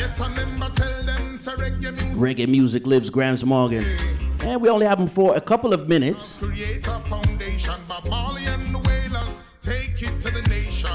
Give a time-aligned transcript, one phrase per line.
[0.00, 2.16] Yes, I remember tell them so reggae music.
[2.16, 3.84] Reggae music lives, Gramps Morgan.
[4.40, 6.38] And we only have him for a couple of minutes.
[6.38, 10.88] Create a foundation, Bob Marley and the Wailers take it to the nation.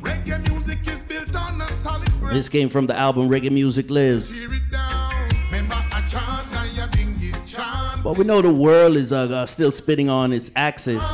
[0.00, 2.34] Reggae music is built on a solid ground.
[2.34, 4.32] This came from the album Reggae Music Lives.
[4.32, 5.28] Tear it down.
[5.52, 8.02] Remember a chant, now you ding it chant.
[8.02, 11.06] But we know the world is uh, uh, still spinning on its axis.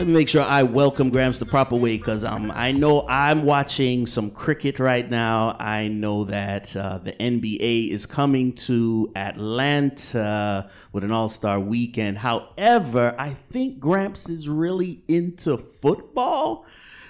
[0.00, 3.44] Let me make sure I welcome Gramps the proper way because um, I know I'm
[3.44, 5.54] watching some cricket right now.
[5.60, 12.16] I know that uh, the NBA is coming to Atlanta with an All Star weekend.
[12.16, 16.64] However, I think Gramps is really into football.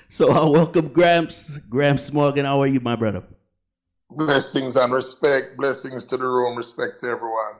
[0.08, 1.58] So I'll welcome Gramps.
[1.58, 3.22] Gramps Morgan, how are you, my brother?
[4.10, 5.56] Blessings and respect.
[5.56, 6.56] Blessings to the room.
[6.56, 7.54] Respect to everyone.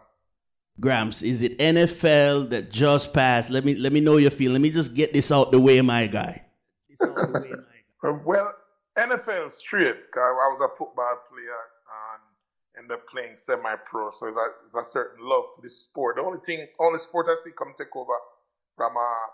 [0.81, 3.51] Gramps, is it NFL that just passed?
[3.51, 4.55] Let me let me know your feeling.
[4.55, 6.45] Let me just get this out the way, my guy.
[8.03, 8.55] Uh, Well,
[8.99, 9.97] NFL straight.
[10.17, 12.23] I was a football player and
[12.79, 16.17] ended up playing semi-pro, so it's a, it's a certain love for this sport.
[16.17, 18.15] The only thing, only sport I see come take over
[18.77, 19.27] from uh,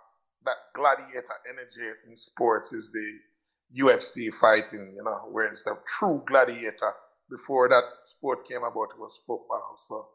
[0.47, 4.95] that gladiator energy in sports is the UFC fighting.
[4.97, 6.93] You know, where it's the true gladiator.
[7.29, 9.75] Before that sport came about, it was football.
[9.77, 10.07] So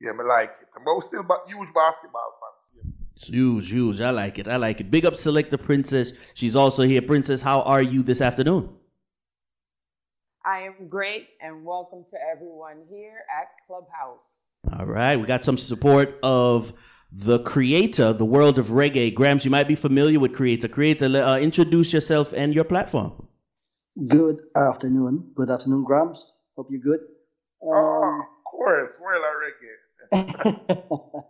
[0.00, 0.68] yeah, me like it.
[0.84, 2.72] But we're still ba- huge basketball fans.
[2.76, 2.90] Yeah.
[3.14, 4.00] It's huge, huge.
[4.00, 4.48] I like it.
[4.48, 4.90] I like it.
[4.90, 6.12] Big up Selector Princess.
[6.34, 7.02] She's also here.
[7.02, 8.70] Princess, how are you this afternoon?
[10.44, 14.78] I am great and welcome to everyone here at Clubhouse.
[14.78, 15.16] All right.
[15.16, 16.72] We got some support of
[17.12, 19.14] the creator, the world of reggae.
[19.14, 20.68] Gramps, you might be familiar with creator.
[20.68, 23.12] Creator, uh, introduce yourself and your platform.
[24.08, 25.32] Good afternoon.
[25.34, 26.36] Good afternoon, Gramps.
[26.56, 27.00] Hope you're good.
[27.62, 28.98] Oh, Um, of course.
[29.04, 29.74] Well, I reggae.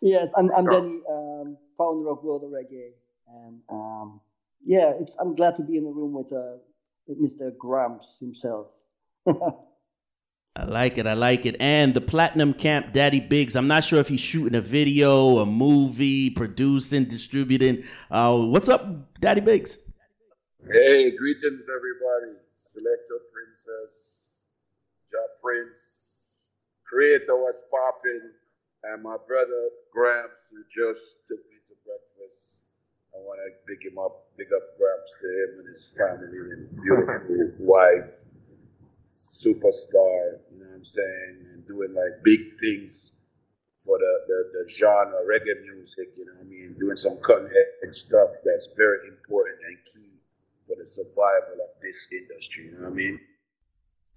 [0.00, 2.92] yes, I'm, I'm Danny, um, founder of World of Reggae,
[3.26, 4.20] and um,
[4.64, 6.58] yeah, it's I'm glad to be in the room with uh,
[7.06, 7.56] with Mr.
[7.56, 8.72] Gramps himself.
[9.26, 11.06] I like it.
[11.06, 11.56] I like it.
[11.60, 13.54] And the Platinum Camp, Daddy Biggs.
[13.54, 17.84] I'm not sure if he's shooting a video, a movie, producing, distributing.
[18.10, 19.78] Uh, what's up, Daddy Biggs?
[20.68, 22.38] Hey, greetings everybody.
[22.54, 24.42] Selector Princess,
[25.12, 26.17] Ja Prince,
[26.88, 28.32] Creator was popping,
[28.84, 32.64] and my brother Gramps who just took me to breakfast.
[33.14, 36.76] I want to big him up, big up Gramps to him and his family and
[36.80, 38.24] beautiful wife,
[39.12, 43.18] superstar, you know what I'm saying, and doing like big things
[43.78, 47.50] for the, the, the genre reggae music, you know what I mean, doing some cutting
[47.84, 50.20] edge stuff that's very important and key
[50.66, 53.20] for the survival of this industry, you know what I mean?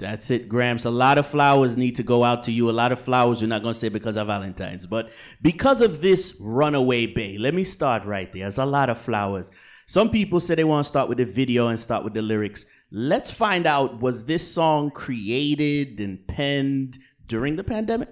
[0.01, 0.85] That's it, Gramps.
[0.85, 2.69] A lot of flowers need to go out to you.
[2.69, 6.01] A lot of flowers you're not going to say because of Valentine's, but because of
[6.01, 7.37] this Runaway Bay.
[7.37, 8.41] Let me start right there.
[8.41, 9.51] There's a lot of flowers.
[9.85, 12.65] Some people say they want to start with the video and start with the lyrics.
[12.91, 16.97] Let's find out was this song created and penned
[17.27, 18.09] during the pandemic?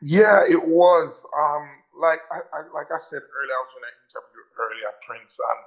[0.00, 1.26] Yeah, it was.
[1.38, 1.68] Um,
[2.00, 5.58] like I, I like I said earlier, I was in an interview earlier, Prince, and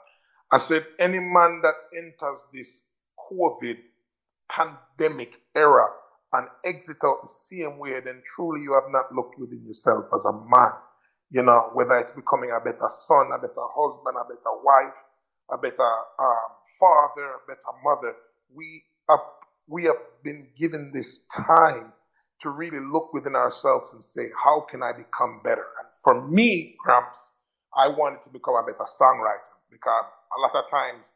[0.52, 2.90] I said any man that enters this
[3.32, 3.78] COVID
[4.50, 5.88] pandemic era
[6.34, 10.26] and exit out the same way, then truly you have not looked within yourself as
[10.26, 10.72] a man.
[11.32, 14.98] You know, whether it's becoming a better son, a better husband, a better wife,
[15.52, 18.16] a better um, father, a better mother.
[18.56, 19.20] We have
[19.68, 21.94] we have been given this time
[22.42, 25.66] to really look within ourselves and say, how can I become better?
[25.80, 27.36] And for me, Gramps,
[27.76, 30.06] I wanted to become a better songwriter because
[30.38, 31.14] a lot of times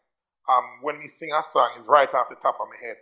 [0.49, 2.97] um, when we sing a song, it's right off the top of my head.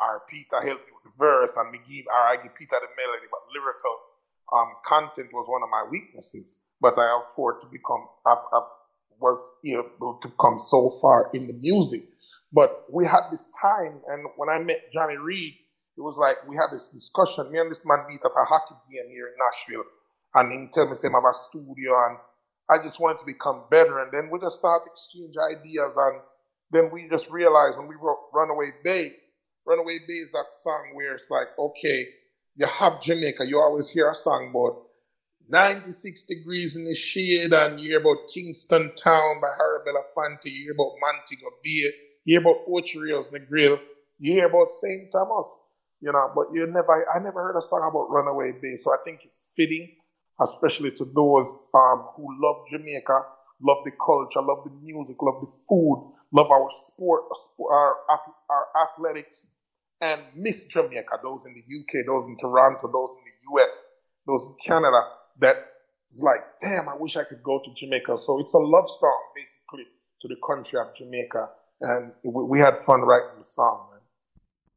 [0.00, 2.88] Or Peter helped me with the verse, and me give, or I give Peter the
[2.96, 3.96] melody, but lyrical
[4.52, 6.64] um, content was one of my weaknesses.
[6.80, 8.70] But I afford to become, I've, I've
[9.20, 12.02] was able to come so far in the music.
[12.52, 15.54] But we had this time, and when I met Johnny Reid,
[15.96, 17.52] it was like we had this discussion.
[17.52, 19.84] Me and this man meet at a hockey game here in Nashville,
[20.34, 22.18] and he tell me say, "I have a studio," and
[22.68, 24.00] I just wanted to become better.
[24.00, 26.22] And then we just start exchange ideas, and
[26.70, 29.12] then we just realized when we wrote Runaway Bay,
[29.66, 32.04] Runaway Bay is that song where it's like, okay,
[32.56, 34.82] you have Jamaica, you always hear a song about
[35.48, 40.64] 96 degrees in the shade, and you hear about Kingston Town by Harry Belafonte, you
[40.64, 41.90] hear about Montego Bay,
[42.24, 43.80] you hear about Ocho in the Grill,
[44.18, 45.10] you hear about St.
[45.10, 45.62] Thomas,
[46.00, 48.98] you know, but you never, I never heard a song about Runaway Bay, so I
[49.04, 49.96] think it's fitting,
[50.40, 53.22] especially to those um, who love Jamaica,
[53.62, 58.18] love the culture, love the music, love the food, love our sport, uh, sport our,
[58.50, 59.52] our athletics,
[60.00, 63.94] and miss Jamaica, those in the UK, those in Toronto, those in the US,
[64.26, 65.02] those in Canada,
[65.40, 65.56] that
[66.10, 68.16] is like, damn, I wish I could go to Jamaica.
[68.16, 69.84] So it's a love song, basically,
[70.20, 71.48] to the country of Jamaica.
[71.82, 73.99] And we, we had fun writing the song, man.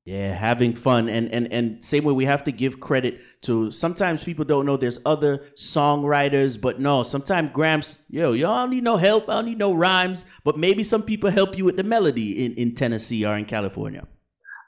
[0.06, 4.22] Yeah, having fun and and and same way we have to give credit to sometimes
[4.22, 8.98] people don't know there's other songwriters, but no, sometimes Gramps, yo, y'all don't need no
[8.98, 12.46] help, I don't need no rhymes, but maybe some people help you with the melody
[12.46, 14.06] in, in Tennessee or in California.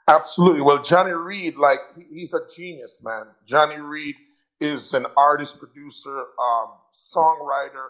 [0.08, 0.62] Absolutely.
[0.62, 3.26] Well, Johnny Reid, like he's a genius, man.
[3.44, 4.14] Johnny Reid
[4.58, 7.88] is an artist, producer, um, songwriter,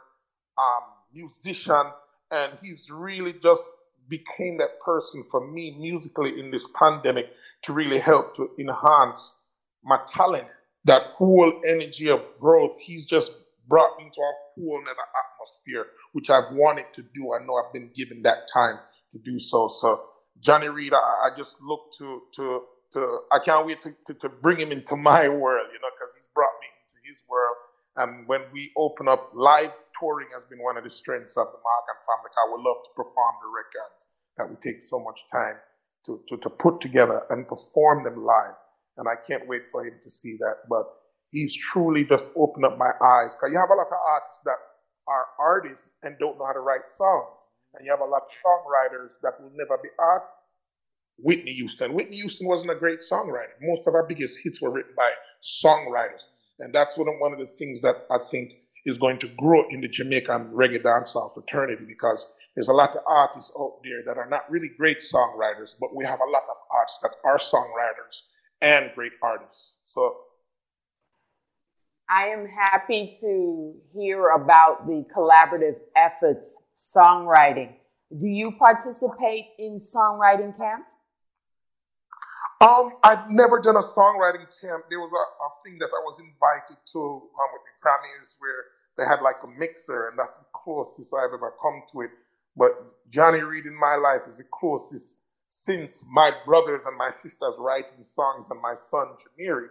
[0.59, 0.83] um,
[1.15, 1.93] musician,
[2.33, 3.71] and he's really just
[4.09, 7.33] became that person for me musically in this pandemic
[7.63, 9.43] to really help to enhance
[9.83, 10.49] my talent.
[10.85, 13.33] That whole energy of growth, he's just
[13.69, 17.33] brought me into a whole other atmosphere, which I've wanted to do.
[17.35, 18.79] I know I've been given that time
[19.11, 19.69] to do so.
[19.69, 20.03] So
[20.41, 22.63] Johnny Reid, I, I just look to to
[22.93, 26.15] to I can't wait to, to, to bring him into my world, you know, because
[26.15, 27.57] he's brought me into his world.
[27.97, 31.61] And when we open up live touring has been one of the strengths of the
[31.61, 32.31] Morgan family.
[32.37, 35.57] I would love to perform the records that we take so much time
[36.05, 38.61] to, to, to put together and perform them live.
[38.97, 40.69] And I can't wait for him to see that.
[40.69, 40.85] But
[41.31, 43.37] he's truly just opened up my eyes.
[43.37, 44.61] Because you have a lot of artists that
[45.09, 47.49] are artists and don't know how to write songs.
[47.75, 50.25] And you have a lot of songwriters that will never be art.
[51.19, 51.95] Whitney Houston.
[51.95, 53.57] Whitney Houston wasn't a great songwriter.
[53.61, 55.11] Most of our biggest hits were written by
[55.41, 56.29] songwriters.
[56.59, 58.55] And that's one of, one of the things that I think
[58.85, 63.03] is going to grow in the Jamaican reggae dancehall fraternity because there's a lot of
[63.07, 66.57] artists out there that are not really great songwriters, but we have a lot of
[66.75, 68.31] artists that are songwriters
[68.63, 69.79] and great artists.
[69.83, 70.17] So
[72.09, 76.55] I am happy to hear about the collaborative efforts
[76.97, 77.75] songwriting.
[78.11, 80.85] Do you participate in songwriting camp?
[82.61, 84.85] Um, I've never done a songwriting camp.
[84.89, 88.65] There was a, a thing that I was invited to um, with the Grammys where
[88.97, 92.11] they had like a mixer, and that's the closest I've ever come to it.
[92.57, 92.73] But
[93.11, 95.19] Johnny Reid in my life is the closest
[95.49, 99.09] since my brothers and my sisters writing songs and my son
[99.39, 99.69] Jamiri.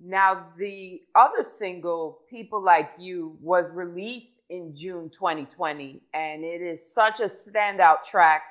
[0.00, 6.80] Now, the other single, People Like You, was released in June 2020, and it is
[6.94, 8.42] such a standout track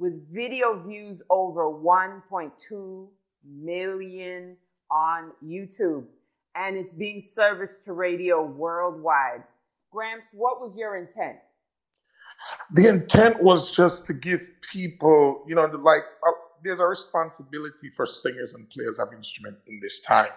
[0.00, 3.06] with video views over 1.2
[3.44, 4.56] million
[4.90, 6.04] on YouTube
[6.56, 9.44] and it's being serviced to radio worldwide.
[9.92, 11.36] Gramps, what was your intent?
[12.72, 14.40] The intent was just to give
[14.72, 16.32] people, you know, like uh,
[16.64, 20.28] there's a responsibility for singers and players of instrument in this time.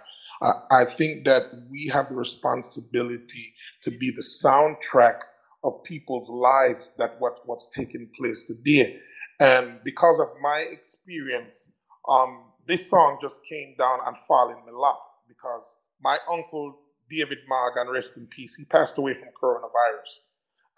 [0.41, 5.21] Uh, I think that we have the responsibility to be the soundtrack
[5.63, 8.99] of people's lives that what, what's taking place today.
[9.39, 11.71] And because of my experience,
[12.07, 14.95] um, this song just came down and fell in my lap
[15.27, 16.77] because my uncle
[17.09, 20.21] David Morgan, rest in peace, he passed away from coronavirus.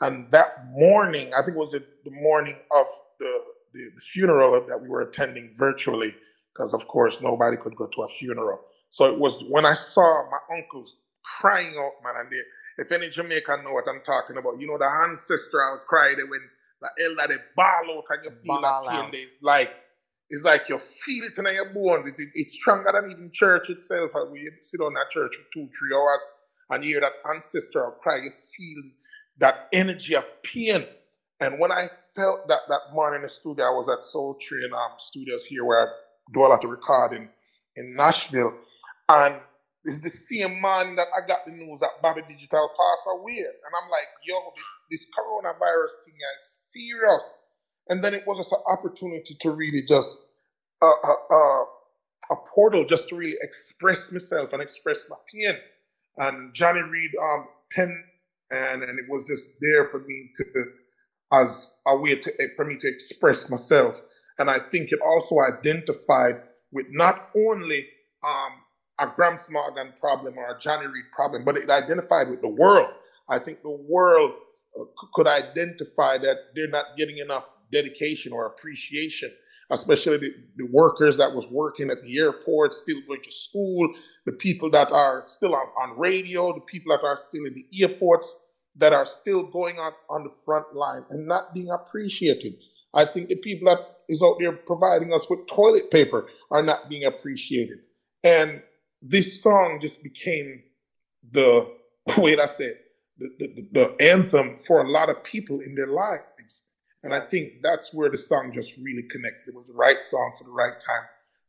[0.02, 2.86] And that morning, I think it was the, the morning of
[3.20, 3.40] the,
[3.74, 6.14] the, the funeral that we were attending virtually,
[6.54, 8.60] because of course nobody could go to a funeral.
[8.90, 13.10] So it was when I saw my uncles crying out, man, and they, if any
[13.10, 16.24] Jamaican know what I'm talking about, you know the ancestral cry they
[16.80, 19.10] when the elder they bawl out and you feel ball that pain.
[19.14, 19.80] It's like
[20.30, 22.08] it's like you feel it in your bones.
[22.08, 24.12] It, it, it's stronger than even church itself.
[24.16, 26.32] And you sit on that church for two, three hours
[26.72, 28.84] and you hear that ancestral cry, you feel
[29.38, 30.86] that energy of pain.
[31.40, 34.72] And when I felt that that morning in the studio, I was at Soul Train
[34.74, 35.92] um, Studios here where I
[36.34, 37.30] do a lot of recording
[37.76, 38.58] in Nashville.
[39.10, 39.36] And
[39.86, 43.38] it's the same man that I got the news that Bobby Digital passed away.
[43.38, 47.38] And I'm like, yo, this, this coronavirus thing is serious.
[47.88, 50.26] And then it was just an opportunity to really just
[50.82, 51.64] uh, uh, uh,
[52.32, 55.56] a portal just to really express myself and express my pain.
[56.18, 58.04] And Johnny Reid um, pen
[58.52, 60.66] and and it was just there for me to
[61.34, 64.02] as a way to for me to express myself.
[64.38, 67.88] And I think it also identified with not only
[68.24, 68.52] um,
[69.00, 72.92] a Gramps Morgan problem or a Johnny Reid problem, but it identified with the world.
[73.30, 74.34] I think the world
[74.80, 74.84] uh,
[75.14, 79.32] could identify that they're not getting enough dedication or appreciation,
[79.72, 83.94] especially the, the, workers that was working at the airport, still going to school,
[84.26, 87.66] the people that are still on, on radio, the people that are still in the
[87.82, 88.38] airports,
[88.78, 92.56] that are still going on on the front line and not being appreciated.
[92.94, 96.90] I think the people that is out there providing us with toilet paper are not
[96.90, 97.80] being appreciated.
[98.24, 98.62] And
[99.02, 100.64] this song just became
[101.32, 101.72] the
[102.18, 102.76] way I said
[103.18, 106.64] the, the, the anthem for a lot of people in their lives.
[107.04, 109.50] And I think that's where the song just really connected.
[109.50, 111.04] It was the right song for the right time,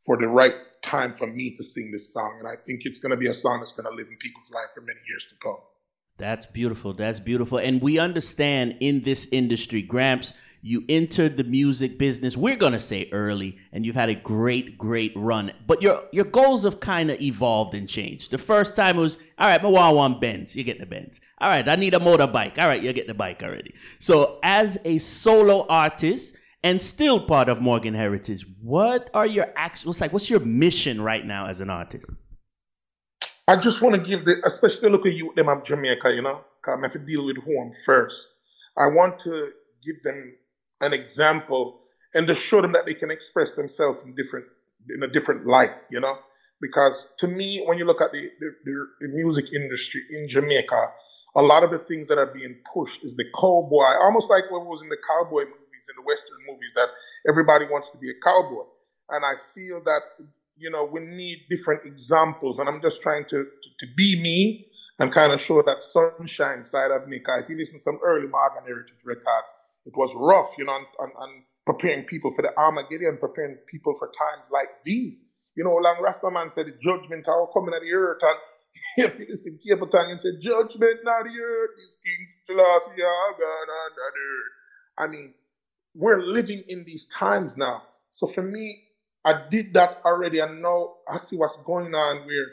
[0.05, 2.35] for the right time for me to sing this song.
[2.37, 4.51] And I think it's going to be a song that's going to live in people's
[4.53, 5.57] life for many years to come.
[6.17, 6.93] That's beautiful.
[6.93, 7.57] That's beautiful.
[7.57, 10.33] And we understand in this industry, Gramps,
[10.67, 15.13] You entered the music business, we're to say early, and you've had a great, great
[15.15, 15.53] run.
[15.65, 18.31] But your, your goals have kind of evolved and changed.
[18.31, 20.57] The first time was, all right, want one Benz.
[20.57, 21.21] You get the Benz.
[21.37, 22.59] All right, I need a motorbike.
[22.59, 23.75] All right, you get the bike already.
[23.99, 28.45] So, as a solo artist, and still part of Morgan Heritage.
[28.61, 32.11] What are your actual, what's like, what's your mission right now as an artist?
[33.47, 36.41] I just want to give the, especially look at you, them of Jamaica, you know,
[36.59, 38.27] because I have to deal with home first.
[38.77, 39.51] I want to
[39.85, 40.33] give them
[40.81, 41.79] an example
[42.13, 44.45] and to show them that they can express themselves in different,
[44.89, 46.17] in a different light, you know,
[46.61, 50.91] because to me, when you look at the, the, the music industry in Jamaica,
[51.35, 54.65] a lot of the things that are being pushed is the cowboy, almost like what
[54.65, 56.87] was in the cowboy movies, in the Western movies, that
[57.29, 58.63] everybody wants to be a cowboy.
[59.09, 60.01] And I feel that
[60.57, 62.59] you know, we need different examples.
[62.59, 64.67] And I'm just trying to, to, to be me
[64.99, 67.21] and kind of show that sunshine side of me.
[67.25, 69.53] If you listen to some early Morgan Heritage records,
[69.87, 74.07] it was rough, you know, and, and, preparing people for the Armageddon, preparing people for
[74.07, 75.31] times like these.
[75.57, 78.21] You know, Lang Rastaman said judgment are coming at the earth.
[78.23, 78.39] And
[79.11, 83.33] if you listen to Capleton and said, judgment not the earth, these kings Selassie are
[83.33, 84.53] gone on the earth.
[84.97, 85.33] I mean,
[85.93, 87.83] we're living in these times now.
[88.11, 88.83] So for me,
[89.25, 92.45] I did that already, and now I see what's going on where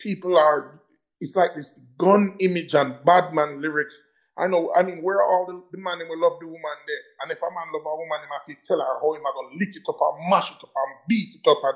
[0.00, 0.80] people are.
[1.20, 4.02] It's like this gun image and bad man lyrics.
[4.38, 4.72] I know.
[4.76, 7.50] I mean, where all the, the man will love the woman there, and if a
[7.54, 9.96] man love a woman, he must tell her how he might gonna lick it up
[10.00, 11.58] and mash it up and beat it up.
[11.64, 11.74] And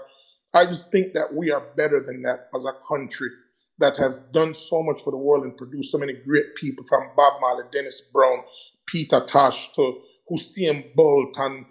[0.55, 3.31] I just think that we are better than that as a country
[3.79, 7.03] that has done so much for the world and produced so many great people from
[7.17, 8.45] Bob Marley, Dennis Brown,
[8.87, 10.01] Peter Tosh to
[10.33, 11.67] Usain Bolt and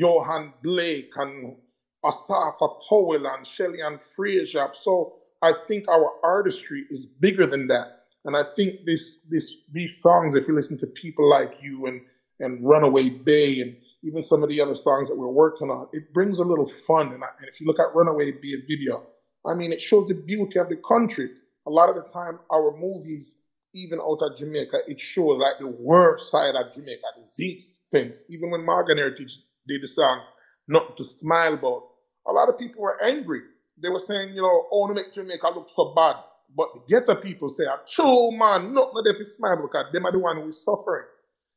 [0.00, 1.56] Yohan Blake and
[2.04, 4.68] Asafa Powell and Shelly-Ann Fraser.
[4.74, 8.01] So I think our artistry is bigger than that.
[8.24, 12.00] And I think this this these songs, if you listen to people like you and
[12.40, 16.12] and Runaway Bay and even some of the other songs that we're working on, it
[16.12, 17.12] brings a little fun.
[17.12, 19.06] And, I, and if you look at Runaway Bay video,
[19.46, 21.30] I mean, it shows the beauty of the country.
[21.66, 23.38] A lot of the time, our movies,
[23.74, 27.60] even out of Jamaica, it shows like the worst side of Jamaica, the zinc
[27.90, 28.24] things.
[28.28, 29.38] Even when Morgan Heritage
[29.68, 30.20] did the song,
[30.68, 31.84] Not to Smile About,
[32.26, 33.42] a lot of people were angry.
[33.80, 36.16] They were saying, you know, oh, to make Jamaica look so bad.
[36.56, 40.18] But the ghetto people say, true man, not not if smile because them are the
[40.18, 41.06] one who is suffering.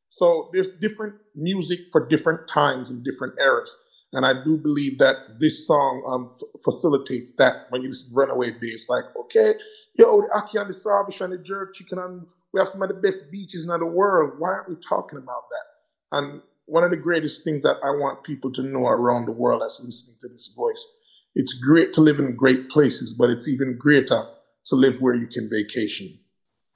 [0.10, 3.76] So there's different music for different times and different eras.
[4.14, 8.16] And I do believe that this song um, f- facilitates that when you listen to
[8.16, 8.68] Runaway Bay.
[8.68, 9.56] It's like, okay,
[9.98, 12.88] yo, the Ackee and the Saltfish and the Jerk Chicken, and we have some of
[12.88, 14.36] the best beaches in the world.
[14.40, 16.18] Why aren't we talking about that?
[16.18, 19.62] And one of the greatest things that I want people to know around the world
[19.62, 20.88] that's listening to this voice.
[21.36, 24.22] It's great to live in great places, but it's even greater
[24.68, 26.20] to live where you can vacation.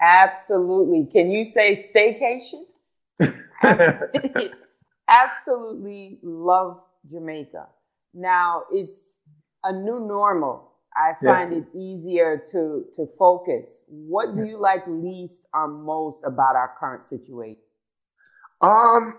[0.02, 1.08] Absolutely.
[1.12, 2.64] Can you say staycation?
[5.08, 6.82] Absolutely love
[7.12, 7.68] Jamaica.
[8.14, 9.18] Now it's
[9.64, 10.72] a new normal.
[10.96, 11.60] I find yeah.
[11.60, 13.84] it easier to to focus.
[13.88, 17.62] What do you like least or most about our current situation?
[18.62, 19.16] Um,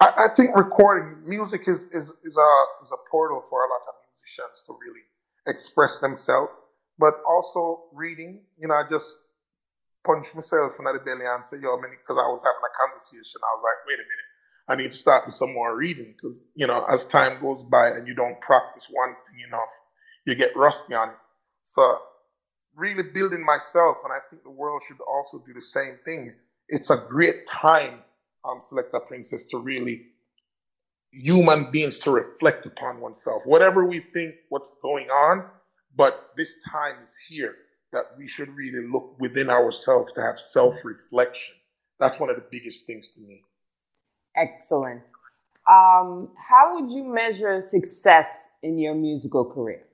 [0.00, 2.50] I, I, think recording music is, is, is, a,
[2.82, 5.00] is a portal for a lot of musicians to really
[5.46, 6.52] express themselves,
[7.02, 8.42] but also reading.
[8.56, 9.18] You know, I just
[10.06, 13.50] punched myself in the belly and said, yo, because I was having a conversation, I
[13.56, 14.30] was like, wait a minute,
[14.68, 17.88] I need to start with some more reading because, you know, as time goes by
[17.88, 19.80] and you don't practice one thing enough,
[20.26, 21.16] you get rusty on it.
[21.64, 21.98] So,
[22.76, 26.32] really building myself, and I think the world should also do the same thing.
[26.68, 28.04] It's a great time
[28.48, 30.06] um, Selector Princess to really
[31.10, 33.42] human beings to reflect upon oneself.
[33.44, 35.50] Whatever we think, what's going on,
[35.96, 37.56] but this time is here
[37.92, 41.54] that we should really look within ourselves to have self reflection.
[41.98, 43.42] That's one of the biggest things to me.
[44.36, 45.02] Excellent.
[45.70, 49.84] Um, how would you measure success in your musical career?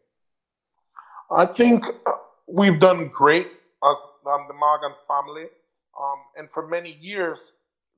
[1.31, 2.13] I think uh,
[2.47, 3.49] we've done great
[3.85, 5.47] as um, the Morgan family.
[6.01, 7.53] Um, and for many years,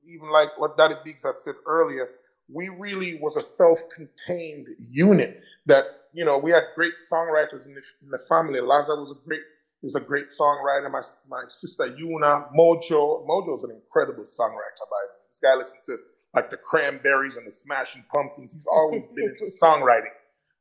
[0.05, 2.09] even like what Daddy Biggs had said earlier,
[2.49, 7.81] we really was a self-contained unit that you know we had great songwriters in the,
[8.03, 8.59] in the family.
[8.59, 9.41] Laza was a great
[9.83, 10.91] is a great songwriter.
[10.91, 14.85] My my sister Yuna Mojo Mojo is an incredible songwriter.
[14.89, 15.97] By the way, this guy listened to
[16.35, 18.53] like the Cranberries and the Smashing Pumpkins.
[18.53, 20.13] He's always been into songwriting.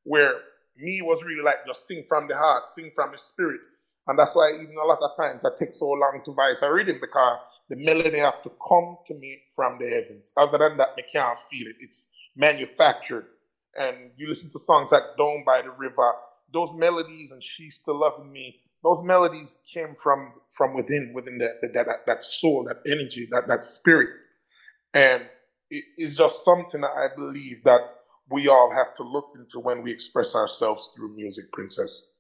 [0.05, 0.35] Where
[0.79, 3.61] me was really like just sing from the heart, sing from the spirit,
[4.07, 6.73] and that's why even a lot of times I take so long to voice a
[6.73, 7.39] rhythm because
[7.69, 10.33] the melody have to come to me from the heavens.
[10.37, 11.77] Other than that, I can't feel it.
[11.81, 13.27] It's manufactured.
[13.79, 16.13] And you listen to songs like Down by the River,
[16.53, 21.61] those melodies and She's Still Loving Me, those melodies came from from within, within that
[21.63, 24.11] that, that, that soul, that energy, that, that spirit.
[24.95, 25.25] And
[25.71, 27.81] it's just something that I believe that
[28.29, 32.13] we all have to look into when we express ourselves through music, Princess.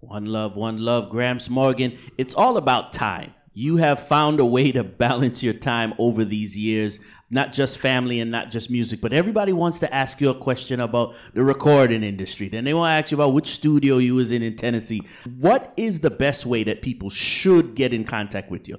[0.00, 1.96] One love, one love, Gramps Morgan.
[2.18, 3.34] It's all about time.
[3.54, 7.00] You have found a way to balance your time over these years,
[7.30, 10.80] not just family and not just music, but everybody wants to ask you a question
[10.80, 12.48] about the recording industry.
[12.48, 15.02] Then they want to ask you about which studio you was in in Tennessee.
[15.38, 18.78] What is the best way that people should get in contact with you?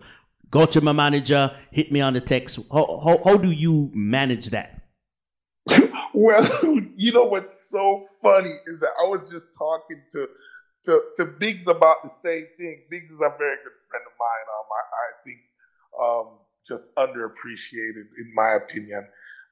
[0.52, 2.60] Go to my manager, hit me on the text.
[2.72, 4.84] How, how, how do you manage that?
[6.14, 6.48] well,
[6.96, 10.28] you know what's so funny is that I was just talking to
[10.86, 12.84] to, to Biggs about the same thing.
[12.90, 14.46] Biggs is a very good friend of mine.
[14.54, 15.40] Um, I, I think
[16.00, 19.08] um, just underappreciated in my opinion.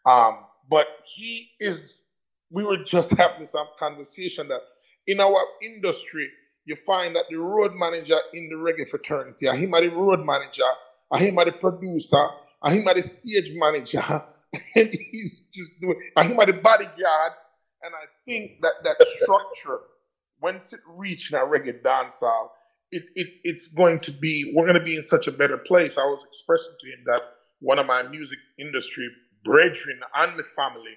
[0.06, 2.04] Um, but he is.
[2.50, 4.62] We were just having some conversation that
[5.08, 6.30] in our industry,
[6.66, 10.64] you find that the road manager in the reggae fraternity, I him the road manager,
[11.12, 12.26] I him the producer,
[12.62, 14.02] I him the stage manager,
[14.76, 17.32] and he's just doing, I him the bodyguard.
[17.86, 19.82] And I think that that structure
[20.44, 22.50] once it reached a reggae dancehall,
[22.94, 25.98] it, it it's going to be we're going to be in such a better place.
[25.98, 27.22] I was expressing to him that
[27.60, 29.10] one of my music industry
[29.44, 30.96] brethren and the family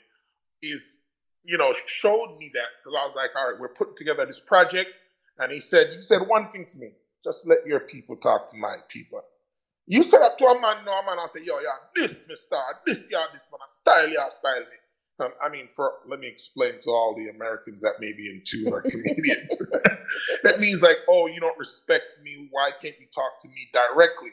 [0.62, 1.00] is
[1.44, 4.40] you know showed me that because I was like, all right, we're putting together this
[4.40, 4.90] project,
[5.38, 6.90] and he said he said one thing to me:
[7.24, 9.22] just let your people talk to my people.
[9.86, 11.18] You said that to a man, no a man.
[11.18, 14.76] I say, yo, yeah, this, Mister, this, yeah, this man, style, yeah, style me.
[15.18, 18.42] Um, I mean, for let me explain to all the Americans that may be in
[18.44, 19.56] tune or Canadians.
[20.42, 22.48] that means like, oh, you don't respect me.
[22.50, 24.30] Why can't you talk to me directly?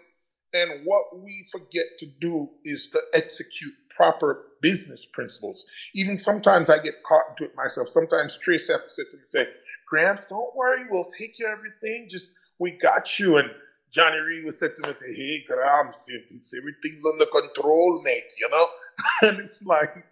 [0.53, 5.65] And what we forget to do is to execute proper business principles.
[5.95, 7.89] Even sometimes I get caught into it myself.
[7.89, 9.47] Sometimes Trace has to sit to me and say,
[9.87, 12.07] Gramps, don't worry, we'll take care of everything.
[12.09, 13.37] Just we got you.
[13.37, 13.49] And
[13.91, 18.67] Johnny Reid would say to me, say, hey, Gramps, everything's under control, mate, you know?
[19.29, 20.03] and it's like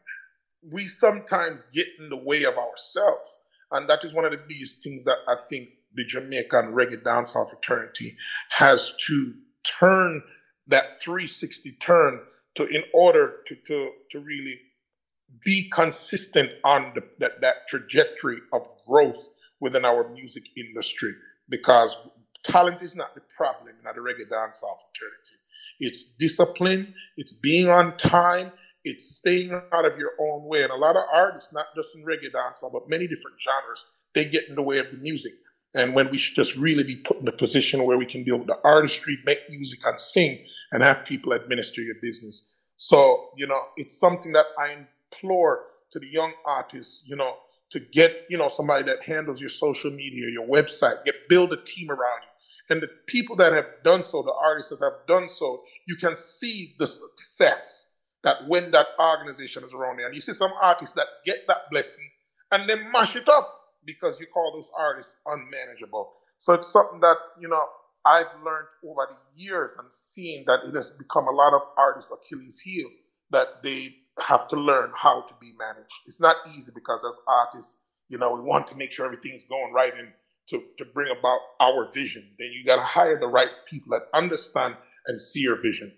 [0.70, 3.40] we sometimes get in the way of ourselves.
[3.72, 7.50] And that is one of the biggest things that I think the Jamaican reggae dancehall
[7.50, 8.16] fraternity
[8.50, 10.22] has to turn
[10.68, 12.22] that 360 turn
[12.56, 14.60] to in order to to, to really
[15.46, 19.30] be consistent on the, that, that trajectory of growth
[19.62, 21.14] within our music industry
[21.50, 21.98] because
[22.44, 25.38] talent is not the problem in the reggae dancehall fraternity.
[25.80, 28.52] It's discipline, it's being on time,
[28.84, 30.64] it's staying out of your own way.
[30.64, 34.26] And a lot of artists, not just in reggae dancehall, but many different genres, they
[34.26, 35.34] get in the way of the music.
[35.74, 38.38] And when we should just really be put in a position where we can deal
[38.38, 42.54] with the artistry, make music and sing, and have people administer your business.
[42.76, 44.76] So, you know, it's something that I
[45.14, 47.36] implore to the young artists, you know,
[47.72, 51.58] to get, you know, somebody that handles your social media, your website, get build a
[51.64, 52.28] team around you.
[52.70, 56.16] And the people that have done so, the artists that have done so, you can
[56.16, 57.91] see the success
[58.24, 61.70] that when that organization is around there, and you see some artists that get that
[61.72, 62.10] blessing
[62.52, 66.14] and they mash it up because you call those artists unmanageable.
[66.38, 67.64] So it's something that, you know,
[68.06, 72.12] I've learned over the years and seen that it has become a lot of artists'
[72.12, 72.90] Achilles heel
[73.32, 73.96] that they
[74.28, 75.94] have to learn how to be managed.
[76.06, 77.78] It's not easy because as artists,
[78.10, 80.10] you know, we want to make sure everything's going right and
[80.50, 82.28] to, to bring about our vision.
[82.38, 84.76] Then you got to hire the right people that understand
[85.08, 85.94] and see your vision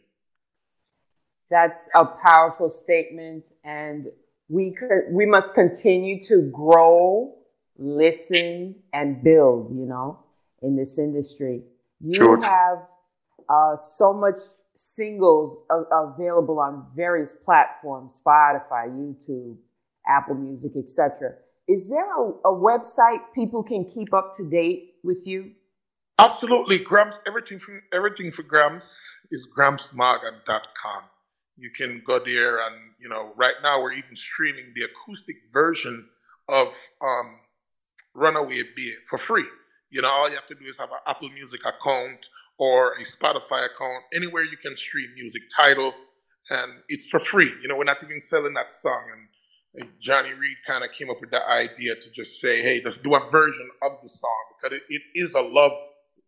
[1.53, 4.07] that's a powerful statement and
[4.49, 7.35] we could we must continue to grow
[7.77, 10.19] listen and build you know
[10.61, 11.61] in this industry.
[11.99, 12.45] You George.
[12.45, 12.79] have
[13.47, 14.37] uh, so much
[14.75, 19.55] singles available on various platforms spotify youtube
[20.07, 21.35] apple music etc
[21.67, 25.51] is there a, a website people can keep up to date with you?
[26.19, 26.79] Absolutely.
[26.79, 28.97] Gramps everything for everything for gramps
[29.31, 31.03] is grampsmorgan.com
[31.57, 36.07] you can go there and you know right now we're even streaming the acoustic version
[36.49, 37.39] of um,
[38.13, 39.45] Runaway Bay for free.
[39.89, 43.03] You know all you have to do is have an apple music account or a
[43.03, 44.03] spotify account.
[44.13, 45.93] Anywhere you can stream music title
[46.49, 47.51] and it's for free.
[47.61, 49.03] You know we're not even selling that song.
[49.75, 52.99] And johnny reid kind of came up with the idea to just say hey let's
[52.99, 54.29] do a version of the song
[54.61, 55.71] because it, it is a love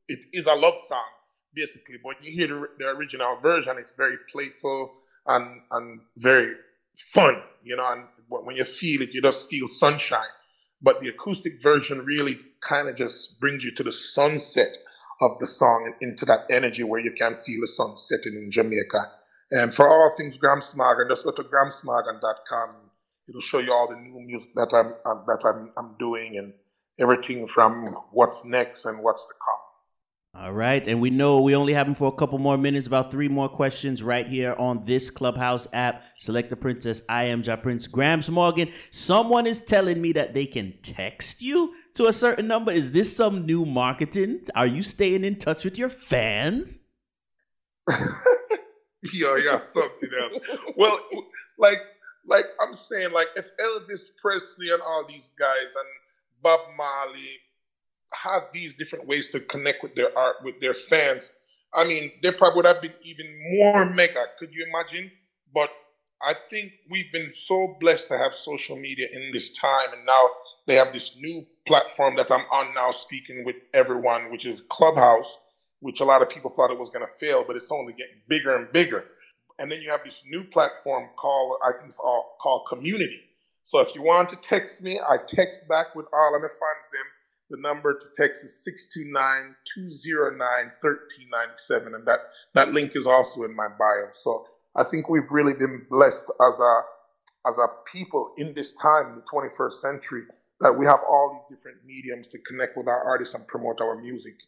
[0.08, 1.06] it is a love song
[1.54, 1.96] basically.
[2.04, 4.94] But you hear the, the original version it's very playful
[5.28, 6.54] and and very
[6.98, 7.92] fun, you know.
[7.92, 10.34] And when you feel it, you just feel sunshine.
[10.82, 14.78] But the acoustic version really kind of just brings you to the sunset
[15.22, 18.52] of the song and into that energy where you can feel the sun setting in
[18.52, 19.12] Jamaica.
[19.52, 22.76] And for all things Gramps Morgan, just go to grampsmorgan.com.
[23.30, 24.94] It'll show you all the new music that I'm
[25.28, 26.54] that I'm, I'm doing and
[27.00, 29.64] everything from what's next and what's to come.
[30.38, 30.86] All right.
[30.86, 33.48] And we know we only have him for a couple more minutes, about three more
[33.48, 36.04] questions right here on this Clubhouse app.
[36.17, 37.04] Selector Princess.
[37.08, 37.88] I am Ja Prince.
[37.88, 38.69] Gramps Morgan.
[38.91, 42.74] Someone is telling me that they can text you to a certain number.
[42.74, 44.41] Is this some new marketing?
[44.56, 46.82] Are you staying in touch with your fans?
[49.13, 50.60] Yo, yeah, something else.
[50.76, 51.00] Well,
[51.58, 51.82] like,
[52.28, 55.88] like I'm saying, like if Elvis Presley and all these guys and
[56.41, 57.39] Bob Marley
[58.23, 61.32] have these different ways to connect with their art with their fans.
[61.73, 64.25] I mean, they probably would have been even more mega.
[64.39, 65.12] Could you imagine?
[65.54, 65.69] But
[66.21, 70.30] I think we've been so blessed to have social media in this time, and now
[70.67, 75.39] they have this new platform that I'm on now, speaking with everyone, which is Clubhouse,
[75.82, 78.21] which a lot of people thought it was going to fail, but it's only getting
[78.28, 79.06] bigger and bigger.
[79.60, 83.21] And then you have this new platform called, I think it's all called Community.
[83.63, 86.89] So if you want to text me, I text back with all of my fans
[86.91, 87.01] them
[87.50, 88.68] the number to text is
[89.78, 91.96] 629-209-1397.
[91.96, 92.20] And that,
[92.54, 94.08] that link is also in my bio.
[94.12, 96.82] So I think we've really been blessed as a,
[97.48, 100.24] as a people in this time, the 21st century,
[100.62, 104.00] that we have all these different mediums to connect with our artists and promote our
[104.00, 104.40] music.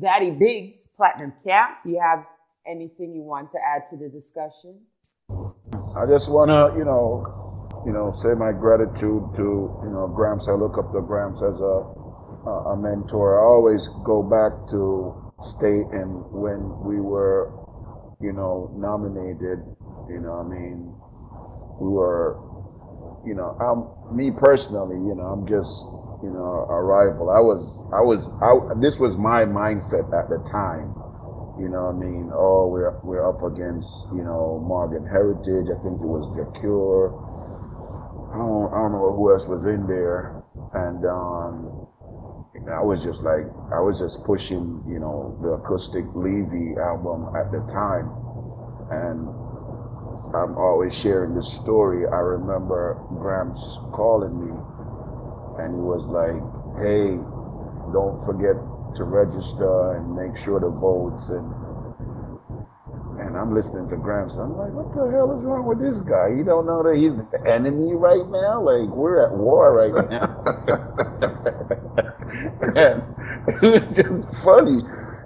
[0.00, 2.24] Daddy Biggs, Platinum Cap, you have
[2.66, 4.80] anything you want to add to the discussion?
[5.94, 9.46] I just want to, you know, you know, say my gratitude to,
[9.82, 10.48] you know, Gramps.
[10.48, 11.74] I look up to Gramps as a,
[12.70, 13.40] a mentor.
[13.40, 17.50] I always go back to state and when we were,
[18.20, 19.66] you know, nominated,
[20.06, 20.94] you know, I mean,
[21.82, 22.38] we were,
[23.26, 25.74] you know, I'm, me personally, you know, I'm just,
[26.22, 27.30] you know, a rival.
[27.30, 30.94] I was, I was, I, this was my mindset at the time.
[31.60, 32.32] You know I mean?
[32.32, 35.68] Oh, we're, we're up against, you know, Morgan Heritage.
[35.68, 37.12] I think it was Jah Cure
[38.32, 40.42] I don't, I don't know who else was in there,
[40.72, 41.86] and um,
[42.72, 47.52] I was just like, I was just pushing, you know, the acoustic Levy album at
[47.52, 48.08] the time,
[48.88, 49.28] and
[50.32, 52.06] I'm always sharing this story.
[52.08, 54.56] I remember Gramps calling me,
[55.60, 56.40] and he was like,
[56.80, 57.20] "Hey,
[57.92, 58.56] don't forget
[58.96, 61.48] to register and make sure the votes and
[63.26, 64.36] and I'm listening to Gramps.
[64.36, 66.36] I'm like, what the hell is wrong with this guy?
[66.36, 68.60] He don't know that he's the enemy right now?
[68.60, 70.42] Like, we're at war right now.
[73.46, 74.78] it was just funny.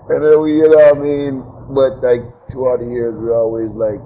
[0.09, 1.43] And then we, you know, what I mean,
[1.75, 4.01] but like throughout the years, we always like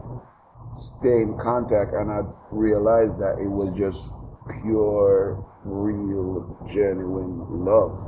[0.72, 1.92] stay in contact.
[1.92, 4.14] And I realized that it was just
[4.62, 8.00] pure, real, genuine love.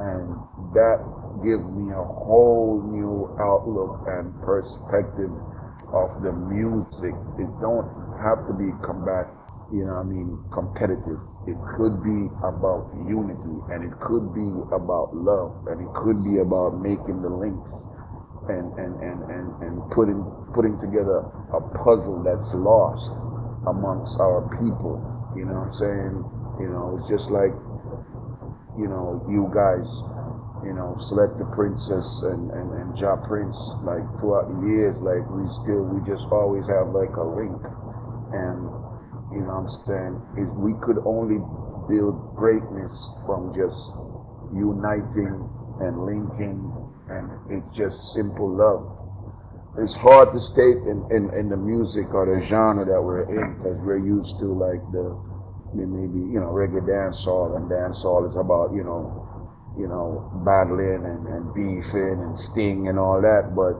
[0.00, 0.38] And
[0.74, 1.02] that
[1.42, 5.32] gives me a whole new outlook and perspective
[5.90, 7.14] of the music.
[7.38, 7.88] It don't
[8.22, 9.26] have to be combat,
[9.72, 11.18] you know I mean, competitive.
[11.46, 16.38] It could be about unity and it could be about love and it could be
[16.40, 17.86] about making the links
[18.48, 20.20] and, and, and, and, and putting
[20.54, 23.12] putting together a puzzle that's lost
[23.66, 25.00] amongst our people.
[25.36, 26.16] You know what I'm saying?
[26.60, 27.52] You know, it's just like,
[28.78, 29.82] you know, you guys
[30.64, 35.44] you know, selector princess and, and, and Ja Prince, like throughout the years, like we
[35.46, 37.60] still, we just always have like a link.
[38.32, 38.58] And,
[39.30, 41.38] you know I'm saying, if we could only
[41.88, 42.92] build greatness
[43.26, 43.96] from just
[44.52, 45.48] uniting
[45.80, 46.72] and linking,
[47.08, 48.88] and it's just simple love.
[49.76, 53.58] It's hard to state in, in, in the music or the genre that we're in
[53.58, 55.10] because we're used to like the
[55.74, 59.23] maybe you know reggae dancehall and dancehall is about you know
[59.76, 63.74] you know, battling and, and beefing and sting and all that, but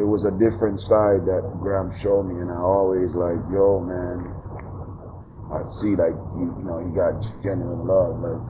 [0.00, 4.30] it was a different side that Graham showed me, and I always like, yo, man,
[5.50, 8.20] I see like you, you know, you got genuine love.
[8.20, 8.40] Like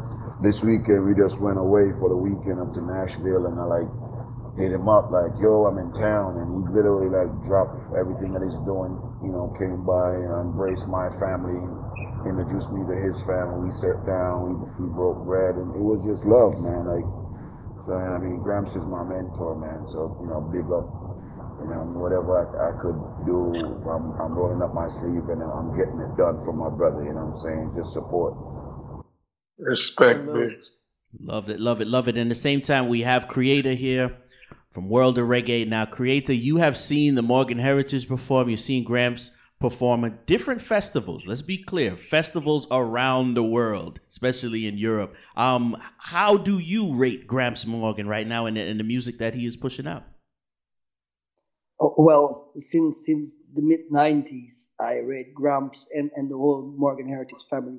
[0.43, 3.91] this weekend, we just went away for the weekend up to Nashville, and I like
[4.59, 8.43] hit him up like, yo, I'm in town, and he literally like dropped everything that
[8.43, 11.63] he's doing, you know, came by and embraced my family,
[12.27, 13.71] introduced me to his family.
[13.71, 16.91] We sat down, we, we broke bread, and it was just love, man.
[16.91, 17.09] Like,
[17.87, 19.87] so I mean, Gramps is my mentor, man.
[19.87, 20.91] So you know, big up,
[21.63, 23.55] you know, whatever I, I could do,
[23.87, 27.07] I'm, I'm rolling up my sleeve and I'm getting it done for my brother.
[27.07, 27.73] You know what I'm saying?
[27.79, 28.35] Just support.
[29.59, 30.59] Respect, big.
[31.21, 32.19] Love it, love it, love it.
[32.19, 34.19] And at the same time, we have Creator here
[34.71, 35.67] from World of Reggae.
[35.67, 38.49] Now, Creator, you have seen the Morgan Heritage perform.
[38.49, 41.27] You've seen Gramps perform at different festivals.
[41.27, 45.17] Let's be clear, festivals around the world, especially in Europe.
[45.37, 49.47] Um, how do you rate Gramps Morgan right now the, in the music that he
[49.47, 50.05] is pushing out?
[51.81, 57.09] Oh, well, since since the mid '90s, I rate Gramps and, and the whole Morgan
[57.09, 57.79] Heritage family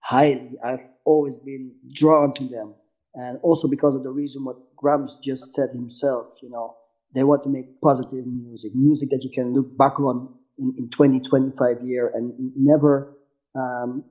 [0.00, 0.50] highly.
[0.64, 2.74] I've always been drawn to them
[3.16, 6.76] and also because of the reason what Gramps just said himself, you know,
[7.14, 10.90] they want to make positive music, music that you can look back on in, in
[10.90, 13.16] 20, 25 years and never,
[13.54, 14.04] um,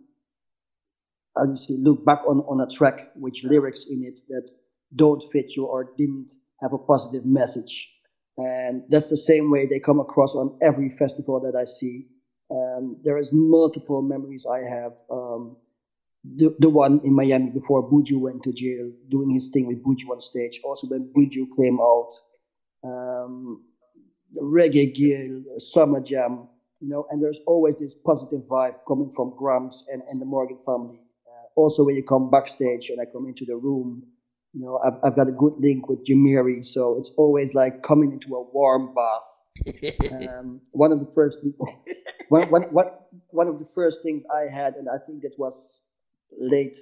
[1.38, 4.50] obviously look back on, on a track with lyrics in it that
[4.96, 7.92] don't fit you or didn't have a positive message.
[8.38, 12.08] And that's the same way they come across on every festival that I see.
[12.52, 14.94] Um, there is multiple memories I have.
[15.12, 15.58] Um,
[16.36, 20.10] the, the one in Miami before Buju went to jail, doing his thing with Buju
[20.12, 20.60] on stage.
[20.64, 22.10] Also, when Buju came out,
[22.84, 23.64] um,
[24.32, 26.48] the Reggae Geel, Summer Jam,
[26.80, 30.58] you know, and there's always this positive vibe coming from Gramps and, and the Morgan
[30.66, 31.00] family.
[31.28, 34.04] Uh, also, when you come backstage and I come into the room,
[34.54, 38.14] you know, I've, I've got a good link with Jamiri, so it's always like coming
[38.14, 40.12] into a warm bath.
[40.12, 41.40] um, one of the first,
[42.30, 42.88] one, one, one,
[43.30, 45.84] one of the first things I had, and I think that was
[46.40, 46.78] late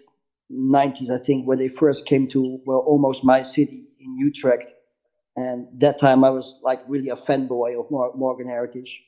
[0.51, 4.73] 90s, I think, when they first came to, well, almost my city in Utrecht.
[5.35, 9.03] And that time I was like really a fanboy of Morgan Heritage.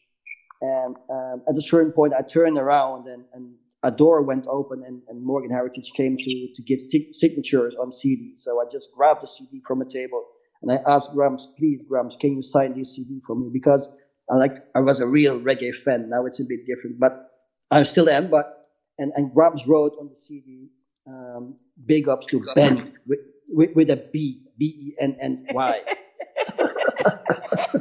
[0.62, 4.84] And um, at a certain point, I turned around and, and a door went open
[4.86, 8.34] and, and Morgan Heritage came to, to give signatures on CD.
[8.36, 10.26] So I just grabbed the CD from a table
[10.64, 13.50] and I asked Gramps, please, Gramps, can you sign this CD for me?
[13.54, 13.96] Because
[14.32, 16.10] I like, I was a real reggae fan.
[16.10, 17.30] Now it's a bit different, but
[17.70, 18.32] I still am.
[18.32, 18.48] But,
[18.98, 20.70] and, and Gramps wrote on the CD,
[21.08, 21.56] um,
[21.86, 22.78] big ups to Ben
[23.08, 25.82] with, with, with a B, B E N N Y.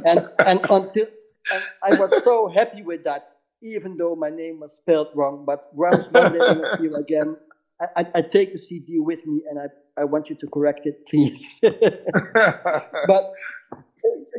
[0.05, 1.05] and, and until,
[1.53, 5.43] and I was so happy with that even though my name was spelled wrong.
[5.45, 7.37] But Gramps, one day when see again,
[7.81, 10.85] I, I, I, take the CD with me and I, I want you to correct
[10.85, 11.59] it, please.
[11.61, 13.33] but,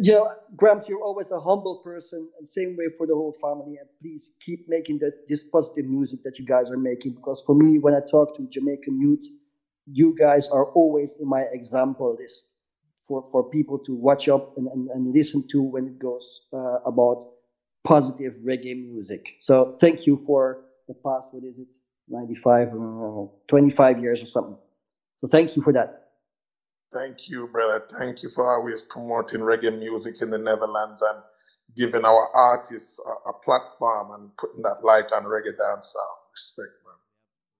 [0.03, 3.77] you know, Gramps, you're always a humble person, and same way for the whole family.
[3.79, 7.15] And please keep making the, this positive music that you guys are making.
[7.15, 9.25] Because for me, when I talk to Jamaican youth,
[9.87, 12.49] you guys are always in my example list
[13.07, 16.81] for, for people to watch up and, and, and listen to when it goes uh,
[16.87, 17.23] about
[17.85, 19.37] positive reggae music.
[19.41, 21.69] So thank you for the past, what is it,
[22.09, 24.59] 95, uh, 25 years or something.
[25.15, 26.06] So thank you for that.
[26.93, 27.85] Thank you, brother.
[27.99, 31.23] Thank you for always promoting reggae music in the Netherlands and
[31.77, 36.17] giving our artists a, a platform and putting that light on reggae dancehall.
[36.33, 36.95] Respect, man.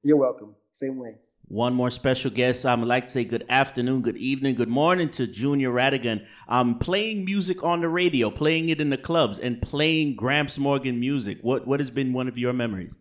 [0.03, 0.55] You're welcome.
[0.73, 1.17] Same way.
[1.49, 2.67] One more special guest.
[2.67, 6.27] I'd like to say good afternoon, good evening, good morning to Junior Radigan.
[6.49, 10.99] I'm playing music on the radio, playing it in the clubs, and playing Gramps Morgan
[10.99, 11.39] music.
[11.43, 12.97] What what has been one of your memories?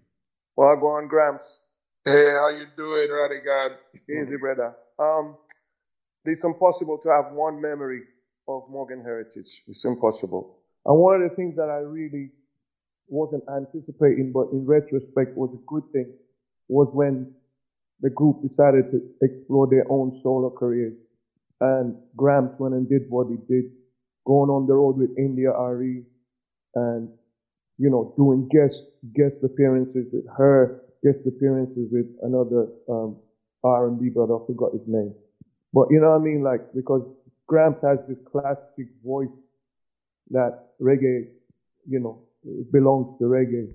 [0.56, 1.64] Well, I go on, Gramps.
[2.04, 3.78] Hey, how you doing, Radigan?
[4.08, 4.76] Easy, brother.
[5.00, 5.38] Um,
[6.26, 8.04] it's impossible to have one memory
[8.48, 9.64] of Morgan heritage.
[9.68, 10.58] It's impossible.
[10.86, 12.30] And one of the things that I really
[13.08, 16.14] wasn't anticipating, but in retrospect was a good thing,
[16.68, 17.34] was when
[18.02, 20.94] the group decided to explore their own solo careers.
[21.62, 23.72] And Gramps went and did what he did,
[24.26, 26.04] going on the road with India.Arie
[26.76, 27.10] and,
[27.78, 28.84] you know, doing guest,
[29.16, 33.18] guest appearances with her, guest appearances with another, um,
[33.64, 35.16] R&B brother, I forgot his name.
[35.76, 36.42] But you know what I mean?
[36.42, 37.04] Like, because
[37.48, 39.38] Gramps has this classic voice
[40.32, 41.28] that reggae,
[41.88, 43.68] you know, it belongs to reggae.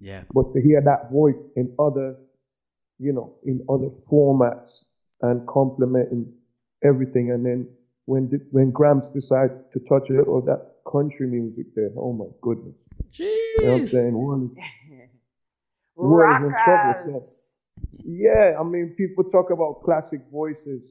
[0.00, 0.22] Yeah.
[0.34, 2.16] But to hear that voice in other
[3.02, 4.84] you know, in other formats
[5.20, 6.32] and complementing
[6.84, 7.32] everything.
[7.32, 7.68] And then
[8.06, 12.26] when when Gramps decided to touch a little of that country music there, oh my
[12.40, 12.76] goodness.
[13.10, 13.20] Jeez.
[13.20, 14.14] You know what I'm saying?
[14.14, 14.58] World is,
[15.96, 17.26] world is in trouble.
[18.04, 20.82] Yeah, I mean, people talk about classic voices,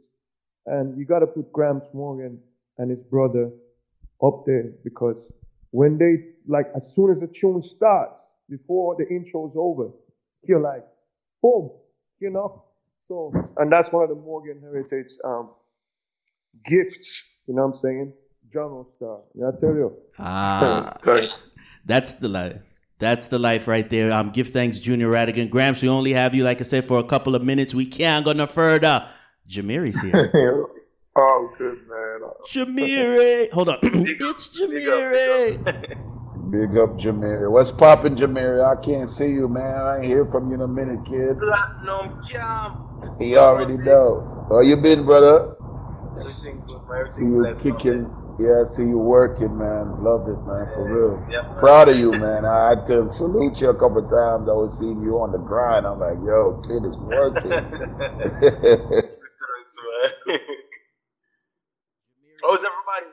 [0.66, 2.40] and you got to put Gramps Morgan
[2.78, 3.52] and his brother
[4.24, 5.16] up there because
[5.72, 8.14] when they, like, as soon as the tune starts,
[8.50, 9.90] before the intro's over,
[10.44, 10.86] you're like,
[11.42, 11.72] boom,
[12.20, 12.66] you know.
[13.08, 15.52] So, and that's one of the Morgan Heritage um,
[16.66, 17.22] gifts.
[17.48, 18.14] You know what I'm saying?
[18.54, 19.20] Jungle Star.
[19.38, 19.98] I tell you.
[20.20, 20.94] Ah,
[21.86, 22.58] that's the life.
[23.00, 24.12] That's the life right there.
[24.12, 25.50] Um, give thanks, Junior Radigan.
[25.50, 27.74] Gramps, we only have you, like I said, for a couple of minutes.
[27.74, 29.08] We can't go no further.
[29.48, 30.66] Jamiri's here.
[31.16, 32.22] oh, good man.
[32.48, 33.52] Jamiri.
[33.52, 33.80] Hold on.
[33.84, 35.58] it's Jamiri.
[36.52, 37.50] Big up Jamiri.
[37.50, 38.64] What's poppin', Jamiri?
[38.66, 39.64] I can't see you, man.
[39.64, 41.40] I ain't hear from you in a minute, kid.
[41.40, 43.18] Platinum jam.
[43.20, 44.36] He already knows.
[44.50, 45.56] How you been, brother?
[46.20, 47.08] Everything good, man.
[47.08, 48.18] See you kicking.
[48.40, 50.04] Yeah, I see you working, man.
[50.04, 51.28] Love it, man, for real.
[51.30, 52.46] Yeah, Proud of you, man.
[52.46, 54.50] I had to salute you a couple times.
[54.50, 55.86] I was seeing you on the grind.
[55.86, 57.52] I'm like, yo, kid is working.
[62.44, 63.06] How's everybody?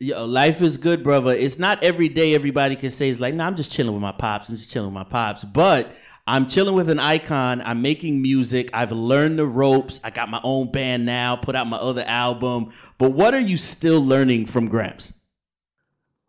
[0.00, 1.32] Yo, life is good, brother.
[1.32, 4.02] It's not every day everybody can say it's like, no, nah, I'm just chilling with
[4.02, 4.48] my pops.
[4.48, 5.44] I'm just chilling with my pops.
[5.44, 5.88] But
[6.26, 7.62] I'm chilling with an icon.
[7.62, 8.70] I'm making music.
[8.72, 10.00] I've learned the ropes.
[10.02, 12.72] I got my own band now, put out my other album.
[12.98, 15.20] But what are you still learning from Gramps?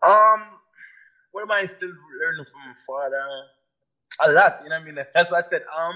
[0.03, 0.43] Um,
[1.31, 3.23] what am I still learning from my father?
[4.25, 5.05] A lot, you know what I mean?
[5.13, 5.95] That's why I said um,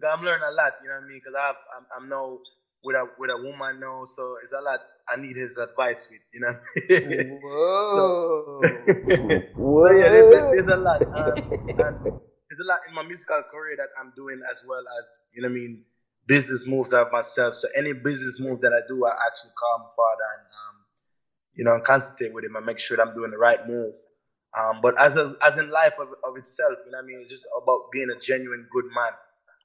[0.00, 1.20] because I'm learning a lot, you know what I mean?
[1.22, 2.38] Because I'm, I'm now
[2.82, 4.78] with a with a woman now, so it's a lot.
[5.08, 6.56] I need his advice with, you know.
[7.44, 8.60] Whoa.
[8.60, 8.60] so,
[9.56, 11.02] so yeah, there's, there's a lot.
[11.02, 15.42] Um, there's a lot in my musical career that I'm doing as well as you
[15.42, 15.84] know what I mean
[16.26, 17.56] business moves of myself.
[17.56, 20.76] So any business move that I do, I actually call my father and um,
[21.54, 23.94] you know and with him and make sure that I'm doing the right move.
[24.58, 27.30] Um, but as as in life of, of itself, you know what I mean, it's
[27.30, 29.12] just about being a genuine good man.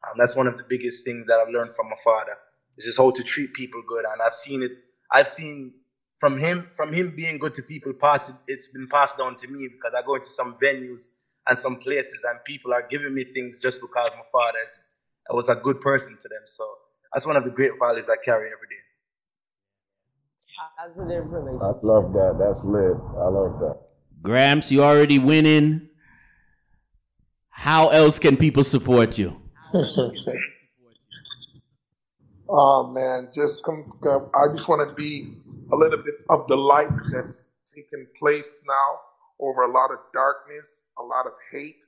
[0.05, 2.37] Um, that's one of the biggest things that I've learned from my father.
[2.77, 4.71] It's just how to treat people good, and I've seen it.
[5.11, 5.73] I've seen
[6.19, 7.93] from him from him being good to people.
[7.93, 11.15] Pass it's been passed on to me because I go into some venues
[11.47, 14.85] and some places, and people are giving me things just because my father is,
[15.29, 16.41] was a good person to them.
[16.45, 16.65] So
[17.13, 18.75] that's one of the great values I carry every day.
[20.77, 21.25] Positive
[21.61, 22.37] I love that.
[22.39, 22.97] That's lit.
[23.17, 23.79] I love that.
[24.21, 25.89] Gramps, you already winning.
[27.49, 29.44] How else can people support you?
[32.47, 33.91] Oh man, just come.
[34.35, 35.33] I just want to be
[35.71, 38.99] a little bit of the light that's taking place now
[39.39, 41.83] over a lot of darkness, a lot of hate.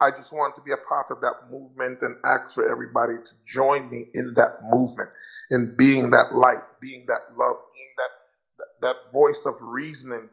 [0.00, 3.32] I just want to be a part of that movement and ask for everybody to
[3.46, 5.08] join me in that movement,
[5.50, 8.10] in being that light, being that love, being that
[8.58, 10.28] that, that voice of reasoning,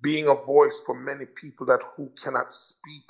[0.00, 3.04] being a voice for many people that who cannot speak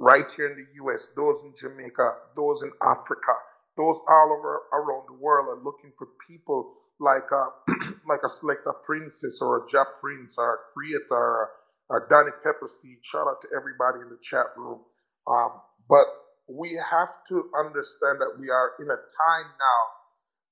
[0.00, 3.34] right here in the U.S., those in Jamaica, those in Africa,
[3.78, 7.46] those all over around the world are looking for people like a
[8.08, 11.50] like a Selector Princess or a Ja Prince or a Creator or,
[11.90, 12.98] or Donny Pepperseed.
[13.04, 14.80] Shout out to everybody in the chat room.
[15.28, 15.52] Um,
[15.88, 16.06] but
[16.48, 19.82] we have to understand that we are in a time now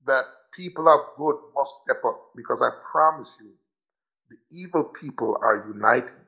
[0.06, 0.24] that
[0.56, 3.52] people of good must step up because I promise you,
[4.30, 6.26] the evil people are uniting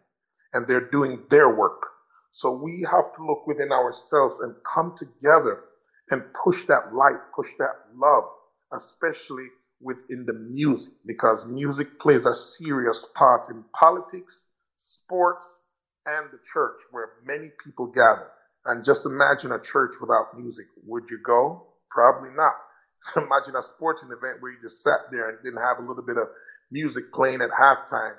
[0.54, 1.82] and they're doing their work.
[2.30, 5.64] So we have to look within ourselves and come together
[6.10, 8.24] and push that light, push that love,
[8.72, 9.46] especially
[9.80, 15.64] within the music, because music plays a serious part in politics, sports,
[16.06, 18.30] and the church where many people gather.
[18.66, 20.66] And just imagine a church without music.
[20.86, 21.66] Would you go?
[21.90, 22.54] Probably not.
[23.16, 26.18] Imagine a sporting event where you just sat there and didn't have a little bit
[26.18, 26.28] of
[26.70, 28.14] music playing at halftime,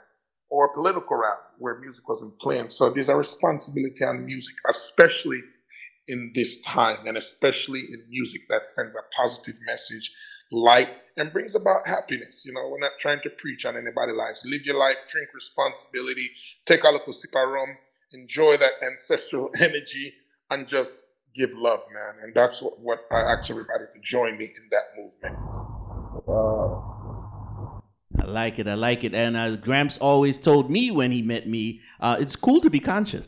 [0.52, 2.70] or a political rally where music wasn't playing.
[2.70, 5.42] So there's a responsibility on music, especially
[6.08, 10.12] in this time, and especially in music that sends a positive message,
[10.52, 12.44] light, and brings about happiness.
[12.46, 14.44] You know, we're not trying to preach on anybody's lives.
[14.46, 16.30] Live your life, drink responsibility,
[16.66, 17.70] take a little sip of rum,
[18.14, 20.14] enjoy that ancestral energy,
[20.50, 22.24] and just give love, man.
[22.24, 26.28] And that's what, what I ask everybody to join me in that movement.
[26.28, 26.91] Wow.
[28.22, 28.68] I like it.
[28.68, 29.16] I like it.
[29.16, 32.80] And uh, Gramps always told me when he met me, uh, it's cool to be
[32.80, 33.28] conscious.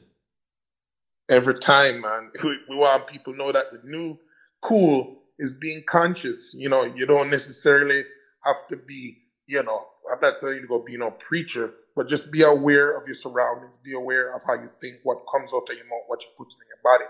[1.29, 2.31] every time, man.
[2.43, 4.19] We, we want people know that the new
[4.61, 6.55] cool is being conscious.
[6.57, 8.03] You know, you don't necessarily
[8.45, 12.09] have to be, you know, I'm not telling you to go be no preacher, but
[12.09, 15.69] just be aware of your surroundings, be aware of how you think, what comes out
[15.69, 17.05] of your mouth, what you put in your body.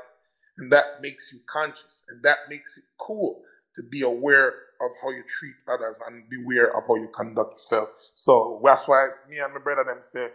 [0.60, 3.41] And that makes you conscious and that makes it cool
[3.76, 4.54] to be aware
[4.86, 7.89] of how you treat others and be aware of how you conduct yourself.
[8.13, 10.30] So that's why me and my brother them say,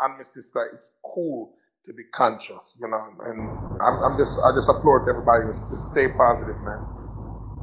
[0.00, 3.08] and my sister, it's cool to be conscious, you know.
[3.24, 3.40] And
[3.82, 6.86] I'm, I'm just, I just applaud everybody to to stay positive, man.